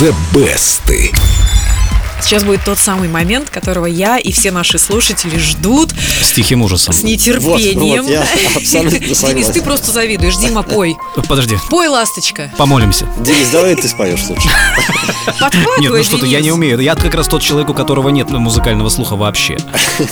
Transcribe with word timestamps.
The 0.00 0.14
Best. 0.32 1.12
Сейчас 2.20 2.42
будет 2.44 2.64
тот 2.64 2.78
самый 2.78 3.08
момент, 3.08 3.48
которого 3.48 3.86
я 3.86 4.18
и 4.18 4.32
все 4.32 4.50
наши 4.50 4.78
слушатели 4.78 5.38
ждут 5.38 5.92
С 6.20 6.32
тихим 6.32 6.62
ужасом. 6.62 6.92
с 6.92 7.02
нетерпением. 7.02 8.02
Вот, 8.04 8.10
вот, 8.10 8.10
я 8.10 8.24
абсолютно 8.56 8.98
Денис, 8.98 9.46
ты 9.48 9.62
просто 9.62 9.92
завидуешь. 9.92 10.36
Дима, 10.36 10.62
пой. 10.62 10.96
Подожди, 11.28 11.56
Пой, 11.70 11.88
ласточка. 11.88 12.50
помолимся. 12.58 13.06
Денис, 13.20 13.48
давай 13.52 13.76
ты 13.76 13.88
споешь 13.88 14.24
лучше. 14.28 14.48
Подхватывай, 15.40 15.80
Нет, 15.80 15.92
ну 15.92 16.04
что 16.04 16.18
ты, 16.18 16.26
я 16.26 16.40
не 16.40 16.50
умею. 16.50 16.78
Я 16.80 16.94
как 16.96 17.14
раз 17.14 17.28
тот 17.28 17.42
человек, 17.42 17.70
у 17.70 17.74
которого 17.74 18.08
нет 18.08 18.28
музыкального 18.30 18.88
слуха 18.88 19.14
вообще. 19.16 19.56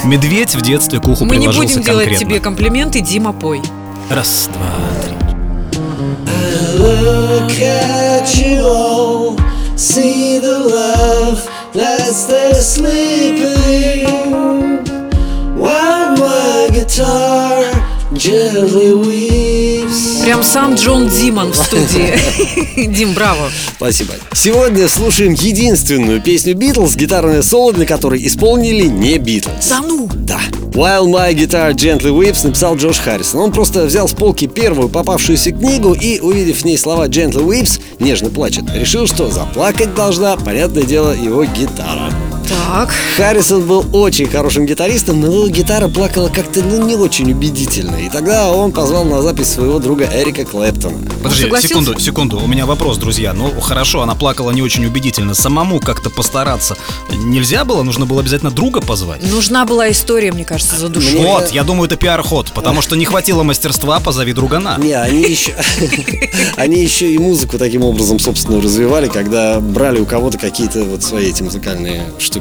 Медведь 0.04 0.54
в 0.54 0.62
детстве 0.62 1.00
к 1.00 1.08
уху 1.08 1.24
Мы 1.24 1.36
не 1.36 1.48
будем 1.48 1.82
делать 1.82 2.18
тебе 2.18 2.40
комплименты, 2.40 3.00
Дима, 3.00 3.32
пой. 3.32 3.60
Раз, 4.10 4.48
два, 4.52 4.70
три. 5.04 5.12
Look 6.78 7.50
at 7.60 8.26
you 8.34 8.60
all, 8.62 9.40
see 9.76 10.38
the 10.38 10.58
love 10.58 11.48
that's 11.72 12.24
there 12.24 12.54
sleeping. 12.54 14.06
While 15.56 16.16
my 16.16 16.68
guitar. 16.72 17.45
Прям 20.22 20.44
сам 20.44 20.74
Джон 20.74 21.08
Димон 21.08 21.50
в 21.50 21.56
студии. 21.56 22.86
Дим, 22.86 23.14
браво. 23.14 23.50
Спасибо. 23.76 24.14
Сегодня 24.32 24.88
слушаем 24.88 25.32
единственную 25.32 26.22
песню 26.22 26.54
Битлз, 26.54 26.94
гитарное 26.94 27.42
соло 27.42 27.72
для 27.72 27.84
которой 27.84 28.24
исполнили 28.24 28.86
не 28.86 29.18
Битлз. 29.18 29.68
Да 29.68 29.80
ну. 29.80 30.08
Да. 30.14 30.40
While 30.72 31.06
My 31.06 31.34
Guitar 31.34 31.72
Gently 31.72 32.12
Weeps 32.16 32.46
написал 32.46 32.76
Джош 32.76 32.98
Харрисон. 32.98 33.40
Он 33.40 33.52
просто 33.52 33.86
взял 33.86 34.06
с 34.08 34.12
полки 34.12 34.46
первую 34.46 34.88
попавшуюся 34.88 35.50
книгу 35.50 35.92
и, 35.92 36.20
увидев 36.20 36.58
в 36.58 36.64
ней 36.64 36.78
слова 36.78 37.08
Gently 37.08 37.44
Weeps, 37.44 37.80
нежно 37.98 38.30
плачет, 38.30 38.64
решил, 38.72 39.06
что 39.06 39.30
заплакать 39.30 39.94
должна, 39.94 40.36
понятное 40.36 40.84
дело, 40.84 41.12
его 41.12 41.44
гитара. 41.44 42.12
Так. 42.48 42.92
Харрисон 43.16 43.62
был 43.66 43.84
очень 43.92 44.28
хорошим 44.28 44.66
гитаристом, 44.66 45.20
но 45.20 45.26
его 45.26 45.48
гитара 45.48 45.88
плакала 45.88 46.28
как-то 46.28 46.62
ну, 46.62 46.86
не 46.86 46.94
очень 46.94 47.30
убедительно. 47.32 47.96
И 47.96 48.08
тогда 48.08 48.52
он 48.52 48.72
позвал 48.72 49.04
на 49.04 49.22
запись 49.22 49.48
своего 49.48 49.78
друга 49.78 50.08
Эрика 50.12 50.44
Клэптона. 50.44 50.96
Подожди, 51.22 51.42
согласился? 51.44 51.68
секунду, 51.68 52.00
секунду. 52.00 52.38
У 52.38 52.46
меня 52.46 52.66
вопрос, 52.66 52.98
друзья. 52.98 53.32
Ну, 53.32 53.50
хорошо, 53.60 54.02
она 54.02 54.14
плакала 54.14 54.50
не 54.52 54.62
очень 54.62 54.84
убедительно. 54.86 55.34
Самому 55.34 55.80
как-то 55.80 56.10
постараться 56.10 56.76
нельзя 57.12 57.64
было? 57.64 57.82
Нужно 57.82 58.06
было 58.06 58.20
обязательно 58.20 58.50
друга 58.50 58.80
позвать? 58.80 59.22
Нужна 59.22 59.64
была 59.64 59.90
история, 59.90 60.30
мне 60.32 60.44
кажется, 60.44 60.76
за. 60.76 60.88
Мне- 60.88 61.16
Вот, 61.18 61.50
я 61.50 61.64
думаю, 61.64 61.86
это 61.86 61.96
пиар-ход, 61.96 62.52
потому 62.52 62.80
что 62.82 62.94
не 62.96 63.04
хватило 63.04 63.42
мастерства, 63.42 63.98
позови 64.00 64.32
другана. 64.32 64.76
Не, 64.78 64.92
они 64.92 65.22
еще, 65.22 65.54
они 66.56 66.82
еще 66.82 67.10
и 67.12 67.18
музыку 67.18 67.58
таким 67.58 67.82
образом, 67.82 68.18
собственно, 68.18 68.60
развивали, 68.60 69.08
когда 69.08 69.58
брали 69.60 69.98
у 70.00 70.06
кого-то 70.06 70.38
какие-то 70.38 70.84
вот 70.84 71.02
свои 71.02 71.30
эти 71.30 71.42
музыкальные 71.42 72.02
штуки. 72.18 72.35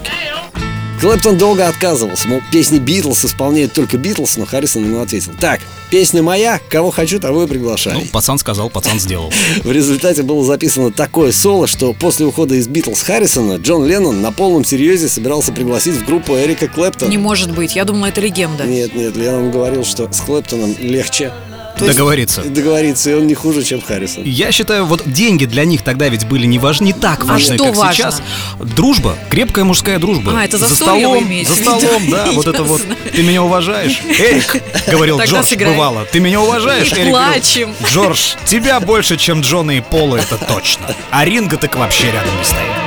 Клэптон 1.01 1.37
долго 1.37 1.67
отказывался, 1.67 2.27
мол, 2.27 2.41
песни 2.51 2.79
Битлз 2.79 3.25
исполняют 3.25 3.73
только 3.73 3.97
Битлз, 3.97 4.37
но 4.37 4.45
Харрисон 4.45 4.85
ему 4.85 5.01
ответил, 5.01 5.33
так, 5.39 5.59
песня 5.91 6.23
моя, 6.23 6.59
кого 6.69 6.89
хочу, 6.89 7.19
того 7.19 7.43
и 7.43 7.47
приглашаю. 7.47 7.99
Ну, 7.99 8.05
пацан 8.11 8.39
сказал, 8.39 8.69
пацан 8.69 8.99
сделал. 8.99 9.31
В 9.63 9.71
результате 9.71 10.23
было 10.23 10.43
записано 10.43 10.91
такое 10.91 11.31
соло, 11.31 11.67
что 11.67 11.93
после 11.93 12.25
ухода 12.25 12.55
из 12.55 12.67
Битлз 12.67 13.01
Харрисона 13.01 13.57
Джон 13.57 13.85
Леннон 13.85 14.21
на 14.21 14.31
полном 14.31 14.63
серьезе 14.63 15.09
собирался 15.09 15.51
пригласить 15.51 15.95
в 15.95 16.05
группу 16.05 16.33
Эрика 16.35 16.67
Клэптона. 16.67 17.09
Не 17.09 17.17
может 17.17 17.51
быть. 17.53 17.75
Я 17.75 17.83
думала, 17.83 18.07
это 18.07 18.21
легенда. 18.21 18.63
Нет, 18.63 18.95
нет, 18.95 19.15
Леннон 19.15 19.51
говорил, 19.51 19.83
что 19.83 20.11
с 20.11 20.21
Клэптоном 20.21 20.75
легче 20.79 21.31
То 21.77 21.85
есть- 21.85 21.97
Договориться. 21.97 22.41
договориться, 22.43 23.11
и 23.11 23.13
он 23.15 23.27
не 23.27 23.33
хуже, 23.35 23.63
чем 23.63 23.81
Харрисон. 23.81 24.23
Я 24.23 24.51
считаю, 24.51 24.85
вот 24.85 25.01
деньги 25.05 25.45
для 25.45 25.65
них 25.65 25.81
тогда 25.81 26.07
ведь 26.07 26.25
были 26.25 26.45
не 26.45 26.57
важны, 26.59 26.85
не 26.85 26.93
так 26.93 27.25
важны, 27.25 27.53
А 27.53 27.55
что 27.57 27.65
как 27.65 27.75
важно? 27.75 27.93
сейчас. 27.93 28.21
Дружба, 28.59 29.15
крепкая 29.29 29.65
мужская 29.65 29.99
дружба. 29.99 30.33
А, 30.39 30.45
это 30.45 30.57
за 30.57 30.67
вы 30.67 30.75
столом, 30.75 31.23
за 31.23 31.29
виду? 31.33 31.53
столом, 31.55 32.09
да, 32.09 32.31
вот 32.31 32.47
это 32.47 32.63
вот. 32.63 32.81
Ты 33.13 33.23
меня 33.23 33.43
уважаешь, 33.43 33.99
Эрик, 34.19 34.61
говорил 34.87 35.19
Джордж, 35.21 35.55
бывало. 35.57 36.05
Ты 36.11 36.19
меня 36.19 36.41
уважаешь, 36.41 36.93
Эрик? 36.93 37.09
плачем. 37.09 37.73
Джордж, 37.85 38.35
тебя 38.45 38.79
больше, 38.79 39.17
чем 39.17 39.41
Джона 39.41 39.71
и 39.71 39.81
Пола, 39.81 40.17
это 40.17 40.37
точно. 40.37 40.85
А 41.11 41.25
Ринга 41.25 41.57
так 41.57 41.75
вообще 41.75 42.05
рядом 42.05 42.37
не 42.37 42.43
стоит. 42.45 42.84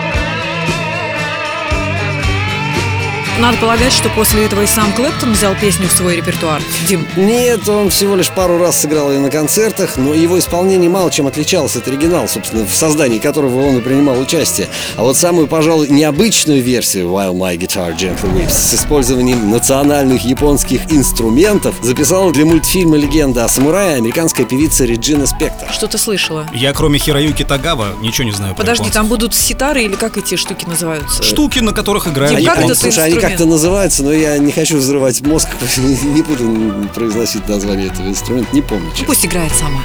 Надо 3.39 3.57
полагать, 3.59 3.93
что 3.93 4.09
после 4.09 4.47
этого 4.47 4.63
и 4.63 4.67
сам 4.67 4.93
Клэптон 4.95 5.33
взял 5.33 5.55
песню 5.55 5.87
в 5.87 5.93
свой 5.93 6.17
репертуар. 6.17 6.61
Дим, 6.89 7.07
Нет, 7.17 7.69
он 7.69 7.89
всего 7.89 8.17
лишь 8.17 8.31
пару 8.31 8.59
раз 8.59 8.81
сыграл 8.81 9.13
ее 9.13 9.21
на 9.21 9.31
концертах, 9.31 9.97
но 9.97 10.13
его 10.13 10.41
исполнение 10.41 10.91
мало 10.91 11.09
чем 11.09 11.29
отличалось 11.29 11.77
от 11.77 11.87
оригинала, 11.87 12.27
собственно, 12.27 12.67
в 12.67 12.75
создании 12.75 13.21
которого 13.21 13.65
он 13.65 13.79
и 13.79 13.81
принимал 13.81 14.19
участие. 14.19 14.67
А 14.97 15.03
вот 15.03 15.17
самую, 15.17 15.47
пожалуй, 15.47 15.87
необычную 15.89 16.61
версию 16.61 17.11
While 17.11 17.33
My 17.35 17.57
Guitar 17.57 17.97
Gently 17.97 18.29
Weeps 18.35 18.51
с 18.51 18.75
использованием 18.75 19.49
национальных 19.53 20.25
японских 20.25 20.91
инструментов 20.93 21.77
записала 21.81 22.33
для 22.33 22.45
мультфильма 22.45 22.97
«Легенда 22.97 23.45
о 23.45 23.49
самурае» 23.49 23.99
американская 23.99 24.47
певица 24.47 24.85
Реджина 24.85 25.29
Спектор. 25.29 25.71
что 25.71 25.87
ты 25.87 25.97
слышала? 25.97 26.49
Я 26.53 26.73
кроме 26.73 26.99
Хироюки 26.99 27.45
Тагава 27.45 27.95
ничего 28.01 28.25
не 28.25 28.33
знаю 28.33 28.57
Подожди, 28.57 28.91
там 28.91 29.07
будут 29.07 29.33
ситары 29.33 29.85
или 29.85 29.95
как 29.95 30.17
эти 30.17 30.35
штуки 30.35 30.65
называются? 30.65 31.23
Штуки, 31.23 31.61
на 31.61 31.73
которых 31.73 32.09
играют 32.09 32.37
Дим, 32.37 32.47
как 32.47 32.59
они 32.59 32.71
инструмент? 32.71 33.28
Как-то 33.29 33.47
называются, 33.47 34.03
но 34.03 34.13
я 34.13 34.39
не 34.39 34.53
хочу 34.53 34.77
взрывать 34.79 35.21
мозг, 35.23 35.49
не 35.77 36.23
буду 36.23 36.89
произносить 36.95 37.49
название 37.49 37.89
этого 37.89 38.09
инструмента, 38.09 38.55
не 38.55 38.63
помню. 38.63 38.91
честно. 38.91 39.07
Пусть 39.07 39.27
играет 39.27 39.53
сама. 39.53 39.81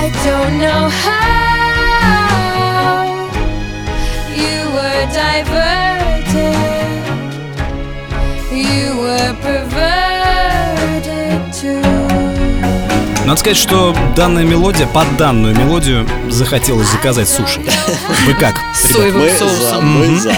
I 0.00 0.10
don't 0.24 0.58
know 0.58 0.90
how 1.04 1.18
you 4.34 4.70
were 4.72 5.06
diverted, 5.12 5.77
Надо 13.28 13.40
сказать, 13.40 13.58
что 13.58 13.94
данная 14.16 14.44
мелодия, 14.44 14.86
под 14.86 15.18
данную 15.18 15.54
мелодию 15.54 16.08
захотелось 16.30 16.88
заказать 16.88 17.28
суши. 17.28 17.60
Вы 18.26 18.32
как? 18.32 18.54
Соевым 18.74 19.20
Мы 19.20 19.28
за, 19.28 19.38
соусом. 19.38 19.86
мы 19.86 20.18
за. 20.18 20.34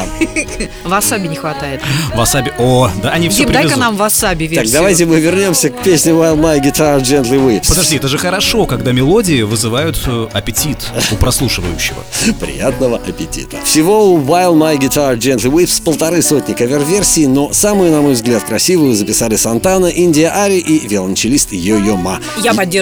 Васаби 0.84 1.28
не 1.28 1.36
хватает. 1.36 1.80
Васаби. 2.16 2.52
О, 2.58 2.90
да, 3.00 3.10
они 3.10 3.28
все 3.28 3.44
Дим, 3.44 3.52
дай-ка 3.52 3.76
нам 3.76 3.94
васаби 3.94 4.48
версию. 4.48 4.64
Так, 4.64 4.72
давайте 4.72 5.06
мы 5.06 5.20
вернемся 5.20 5.70
к 5.70 5.80
песне 5.84 6.10
While 6.10 6.36
My 6.36 6.60
Guitar 6.60 7.00
Gently 7.00 7.38
Weeps. 7.38 7.68
Подожди, 7.68 7.94
это 7.94 8.08
же 8.08 8.18
хорошо, 8.18 8.66
когда 8.66 8.90
мелодии 8.90 9.42
вызывают 9.42 9.96
э, 10.08 10.26
аппетит 10.32 10.78
у 11.12 11.14
прослушивающего. 11.14 12.02
Приятного 12.40 12.96
аппетита. 12.96 13.58
Всего 13.62 14.10
у 14.10 14.18
While 14.18 14.54
My 14.54 14.76
Guitar 14.76 15.16
Gently 15.16 15.48
Weeps 15.48 15.80
полторы 15.80 16.22
сотни 16.22 16.54
кавер-версий, 16.54 17.28
но 17.28 17.52
самую, 17.52 17.92
на 17.92 18.00
мой 18.00 18.14
взгляд, 18.14 18.42
красивую 18.42 18.96
записали 18.96 19.36
Сантана, 19.36 19.86
Индия 19.86 20.30
Ари 20.30 20.58
и 20.58 20.88
виолончелист 20.88 21.52
Йо-Йо 21.52 21.96
Ма. 21.96 22.18
Я 22.42 22.52
поддерживаю. 22.52 22.79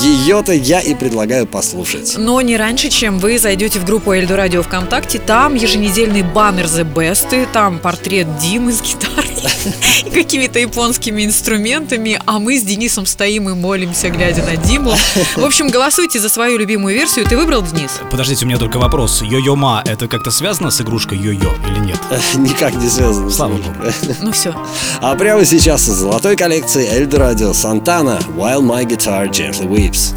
Ее-то 0.00 0.52
я 0.52 0.80
и 0.80 0.94
предлагаю 0.94 1.46
послушать. 1.46 2.14
Но 2.16 2.40
не 2.40 2.56
раньше, 2.56 2.88
чем 2.88 3.18
вы 3.18 3.38
зайдете 3.38 3.78
в 3.78 3.84
группу 3.84 4.12
Эльдо 4.12 4.36
Радио 4.36 4.62
ВКонтакте. 4.62 5.18
Там 5.18 5.54
еженедельный 5.54 6.22
баннер 6.22 6.66
The 6.66 6.90
Best, 6.90 7.48
там 7.52 7.78
портрет 7.78 8.26
Димы 8.38 8.72
с 8.72 8.80
гитарой 8.82 9.30
и 10.06 10.10
какими-то 10.10 10.58
японскими 10.58 11.24
инструментами, 11.24 12.20
а 12.26 12.38
мы 12.38 12.58
с 12.58 12.62
Денисом 12.62 13.06
стоим 13.06 13.48
и 13.48 13.54
молимся, 13.54 14.10
глядя 14.10 14.42
на 14.42 14.56
Диму. 14.56 14.94
В 15.36 15.44
общем, 15.44 15.68
голосуйте 15.68 16.18
за 16.20 16.28
свою 16.28 16.58
любимую 16.58 16.94
версию. 16.94 17.26
Ты 17.26 17.36
выбрал, 17.36 17.62
Денис? 17.62 18.00
Подождите, 18.10 18.44
у 18.44 18.48
меня 18.48 18.58
только 18.58 18.78
вопрос. 18.78 19.22
Йо-йо-ма, 19.22 19.82
это 19.86 20.08
как-то 20.08 20.30
связано 20.30 20.70
с 20.70 20.80
игрушкой 20.80 21.18
йо-йо 21.18 21.50
или 21.68 21.78
нет? 21.86 21.98
Никак 22.36 22.74
не 22.74 22.88
связано. 22.88 23.30
с 23.30 23.36
Слава 23.36 23.54
богу. 23.54 23.74
Ну 24.20 24.32
все. 24.32 24.54
А 25.00 25.14
прямо 25.14 25.44
сейчас 25.44 25.88
из 25.88 25.94
золотой 25.94 26.36
коллекции 26.36 26.86
Эльдо 26.88 27.18
Радио 27.18 27.52
Сантана 27.52 28.18
While 28.36 28.60
My 28.60 28.84
Guitar 28.84 29.28
Gently 29.40 29.66
Weeps. 29.68 30.12